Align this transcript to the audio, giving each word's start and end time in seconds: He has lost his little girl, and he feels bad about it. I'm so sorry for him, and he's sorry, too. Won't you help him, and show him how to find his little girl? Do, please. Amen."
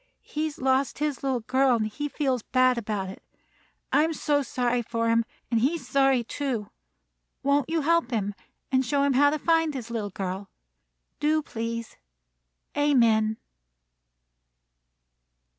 He 0.23 0.45
has 0.45 0.57
lost 0.57 0.97
his 0.97 1.21
little 1.21 1.41
girl, 1.41 1.75
and 1.75 1.85
he 1.85 2.09
feels 2.09 2.41
bad 2.41 2.75
about 2.79 3.07
it. 3.07 3.21
I'm 3.91 4.13
so 4.13 4.41
sorry 4.41 4.81
for 4.81 5.09
him, 5.09 5.23
and 5.51 5.59
he's 5.59 5.87
sorry, 5.87 6.23
too. 6.23 6.71
Won't 7.43 7.69
you 7.69 7.81
help 7.81 8.09
him, 8.09 8.33
and 8.71 8.83
show 8.83 9.03
him 9.03 9.13
how 9.13 9.29
to 9.29 9.37
find 9.37 9.75
his 9.75 9.91
little 9.91 10.09
girl? 10.09 10.49
Do, 11.19 11.43
please. 11.43 11.97
Amen." 12.75 13.37